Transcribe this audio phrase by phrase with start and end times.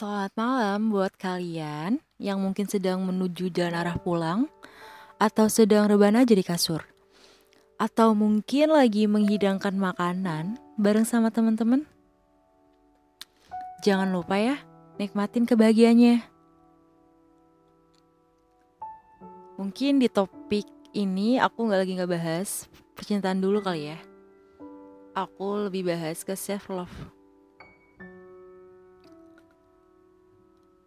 [0.00, 4.48] Selamat malam buat kalian yang mungkin sedang menuju jalan arah pulang
[5.20, 6.80] atau sedang rebahan aja di kasur.
[7.76, 11.84] Atau mungkin lagi menghidangkan makanan bareng sama teman-teman.
[13.84, 14.56] Jangan lupa ya,
[14.96, 16.24] nikmatin kebahagiaannya.
[19.60, 20.64] Mungkin di topik
[20.96, 24.00] ini aku nggak lagi nggak bahas percintaan dulu kali ya.
[25.12, 27.19] Aku lebih bahas ke self love.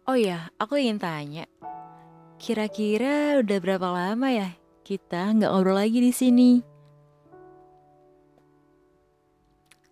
[0.04, 1.48] Oh ya, aku ingin tanya.
[2.36, 4.52] Kira-kira udah berapa lama ya
[4.84, 6.50] kita nggak ngobrol lagi di sini?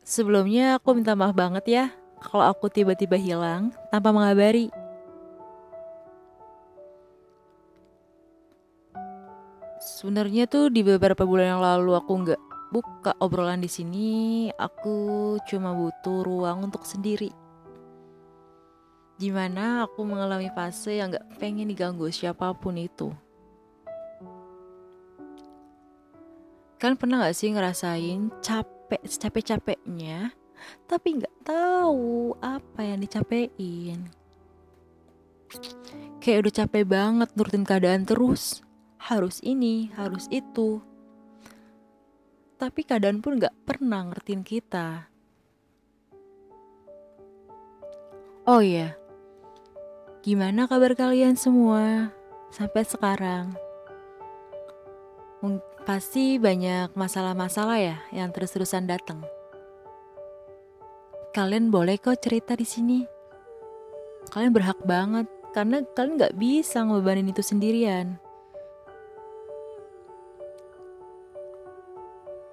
[0.05, 1.85] Sebelumnya aku minta maaf banget ya
[2.21, 4.69] kalau aku tiba-tiba hilang tanpa mengabari.
[9.81, 14.11] Sebenarnya tuh di beberapa bulan yang lalu aku nggak buka obrolan di sini.
[14.61, 17.42] Aku cuma butuh ruang untuk sendiri
[19.23, 23.15] Gimana aku mengalami fase yang gak pengen diganggu siapa pun itu.
[26.75, 30.35] Kan pernah gak sih ngerasain capek, capek-capeknya,
[30.91, 34.11] tapi gak tahu apa yang dicapein.
[36.19, 38.59] Kayak udah capek banget nurutin keadaan terus.
[38.99, 40.83] Harus ini, harus itu.
[42.59, 45.07] Tapi keadaan pun gak pernah ngertiin kita.
[48.51, 48.99] Oh iya,
[50.23, 52.15] Gimana kabar kalian semua
[52.55, 53.59] sampai sekarang?
[55.83, 59.19] Pasti banyak masalah-masalah ya yang terus-terusan datang.
[61.35, 63.03] Kalian boleh kok cerita di sini.
[64.31, 68.23] Kalian berhak banget karena kalian nggak bisa ngebebanin itu sendirian.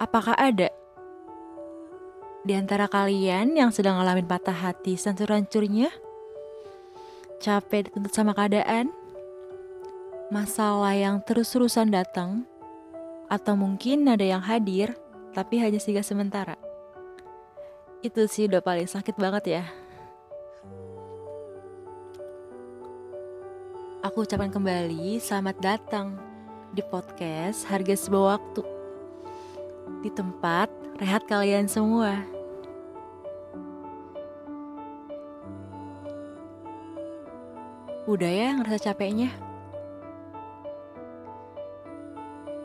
[0.01, 0.73] Apakah ada
[2.41, 6.08] di antara kalian yang sedang ngalamin patah hati sancur-hancurnya?
[7.39, 8.91] Capek dituntut sama keadaan,
[10.27, 12.43] masalah yang terus-terusan datang,
[13.31, 14.93] atau mungkin ada yang hadir
[15.31, 16.59] tapi hanya singgah sementara.
[18.03, 19.63] Itu sih udah paling sakit banget ya.
[24.03, 26.15] Aku ucapkan kembali selamat datang
[26.71, 28.63] di podcast Harga Sebuah Waktu.
[30.03, 32.38] Di tempat rehat kalian semua.
[38.09, 39.29] Udah ya ngerasa capeknya?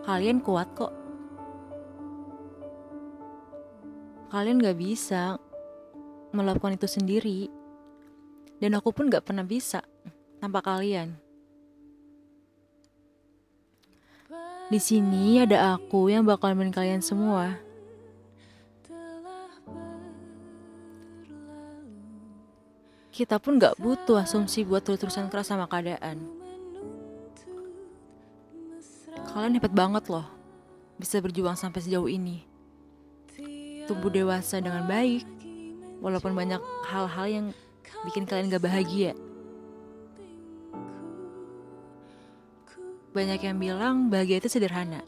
[0.08, 0.88] Kalian kuat kok.
[4.32, 5.36] Kalian gak bisa
[6.32, 7.52] melakukan itu sendiri.
[8.56, 9.84] Dan aku pun gak pernah bisa
[10.40, 11.12] tanpa kalian.
[14.72, 17.60] Di sini ada aku yang bakal nemenin kalian semua.
[23.14, 26.18] Kita pun gak butuh asumsi buat terus-terusan keras sama keadaan.
[29.30, 30.26] Kalian hebat banget loh,
[30.98, 32.42] bisa berjuang sampai sejauh ini.
[33.86, 35.22] Tumbuh dewasa dengan baik,
[36.02, 36.58] walaupun banyak
[36.90, 37.46] hal-hal yang
[38.02, 39.14] bikin kalian gak bahagia.
[43.14, 45.06] Banyak yang bilang bahagia itu sederhana.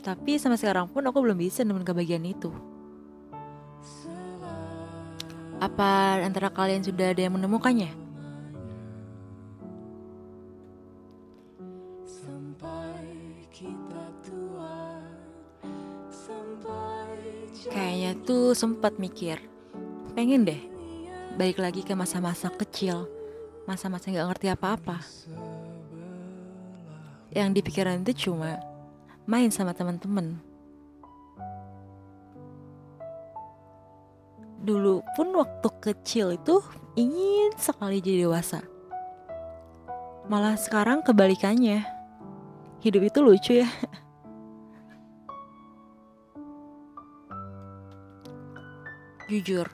[0.00, 2.48] Tapi sampai sekarang pun aku belum bisa nemuin kebahagiaan itu.
[5.58, 7.90] Apa antara kalian sudah ada yang menemukannya?
[17.68, 19.42] Kayaknya tuh sempat mikir,
[20.14, 20.62] pengen deh
[21.34, 23.10] balik lagi ke masa-masa kecil,
[23.66, 25.02] masa-masa nggak ngerti apa-apa.
[27.34, 28.62] Yang di pikiran itu cuma
[29.26, 30.38] main sama teman-teman
[34.58, 36.58] dulu pun waktu kecil itu
[36.98, 38.62] ingin sekali jadi dewasa.
[40.28, 41.86] Malah sekarang kebalikannya.
[42.82, 43.68] Hidup itu lucu ya.
[49.28, 49.68] Jujur,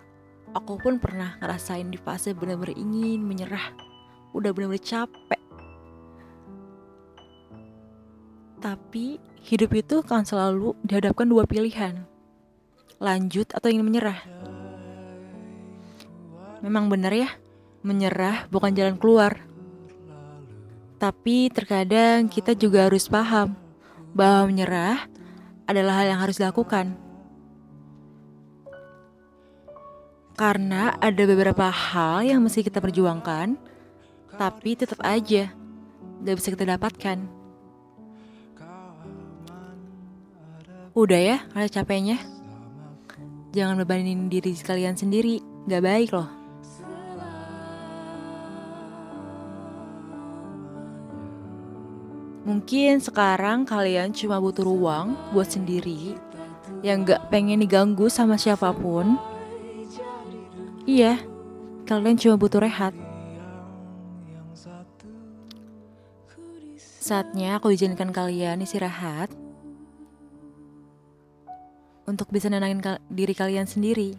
[0.51, 3.71] aku pun pernah ngerasain di fase bener-bener ingin menyerah.
[4.35, 5.43] Udah bener-bener capek.
[8.59, 12.03] Tapi hidup itu kan selalu dihadapkan dua pilihan.
[12.99, 14.34] Lanjut atau ingin menyerah.
[16.65, 17.29] Memang benar ya,
[17.85, 19.37] menyerah bukan jalan keluar.
[20.97, 23.53] Tapi terkadang kita juga harus paham
[24.17, 25.05] bahwa menyerah
[25.69, 26.97] adalah hal yang harus dilakukan.
[30.41, 33.61] Karena ada beberapa hal yang mesti kita perjuangkan,
[34.41, 35.53] tapi tetap aja
[36.25, 37.19] gak bisa kita dapatkan.
[40.97, 42.17] Udah ya, ada capeknya.
[43.53, 46.44] Jangan bebanin diri kalian sendiri, gak baik loh.
[52.45, 56.13] Mungkin sekarang kalian cuma butuh ruang buat sendiri
[56.85, 59.17] yang gak pengen diganggu sama siapa pun.
[60.85, 61.17] Iya,
[61.89, 62.93] kalian cuma butuh rehat.
[67.01, 69.33] Saatnya aku izinkan kalian istirahat
[72.05, 74.17] untuk bisa nenangin kal diri kalian sendiri.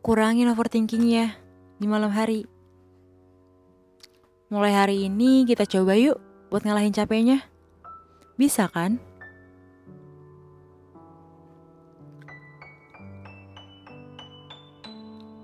[0.00, 1.36] Kurangin overthinkingnya
[1.76, 2.55] di malam hari.
[4.46, 6.22] Mulai hari ini kita coba yuk
[6.54, 7.42] buat ngalahin capeknya.
[8.38, 9.02] Bisa kan?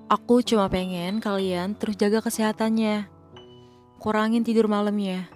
[0.07, 3.11] Aku cuma pengen kalian terus jaga kesehatannya.
[3.99, 5.27] Kurangin tidur malamnya.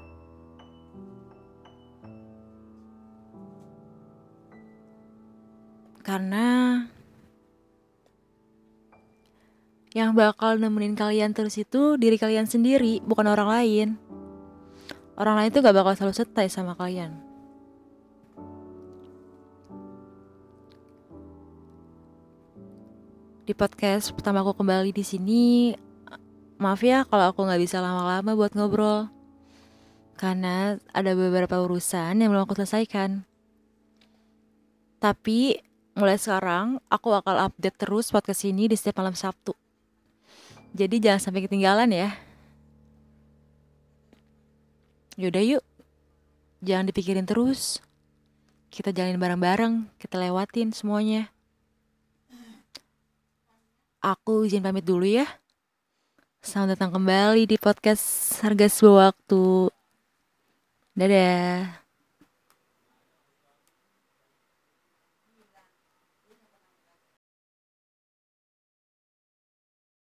[6.06, 6.46] Karena
[9.96, 13.88] yang bakal nemenin kalian terus itu diri kalian sendiri, bukan orang lain.
[15.16, 17.16] Orang lain tuh gak bakal selalu setai sama kalian.
[23.48, 25.72] Di podcast pertama aku kembali di sini,
[26.60, 29.06] maaf ya kalau aku nggak bisa lama-lama buat ngobrol,
[30.18, 33.22] karena ada beberapa urusan yang belum aku selesaikan.
[34.98, 35.62] Tapi
[35.94, 39.65] mulai sekarang aku akan update terus podcast ini di setiap malam Sabtu.
[40.76, 42.12] Jadi jangan sampai ketinggalan ya.
[45.16, 45.64] Yaudah yuk,
[46.60, 47.80] jangan dipikirin terus.
[48.68, 51.32] Kita jalanin bareng-bareng, kita lewatin semuanya.
[54.04, 55.24] Aku izin pamit dulu ya.
[56.44, 59.72] Selamat datang kembali di podcast Harga Sebuah Waktu.
[60.92, 61.85] Dadah.